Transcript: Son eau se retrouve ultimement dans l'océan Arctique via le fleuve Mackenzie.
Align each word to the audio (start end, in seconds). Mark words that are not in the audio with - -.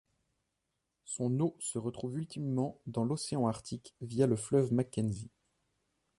Son 1.05 1.39
eau 1.41 1.55
se 1.59 1.77
retrouve 1.77 2.15
ultimement 2.17 2.81
dans 2.87 3.03
l'océan 3.05 3.45
Arctique 3.45 3.93
via 4.01 4.25
le 4.25 4.35
fleuve 4.35 4.73
Mackenzie. 4.73 5.29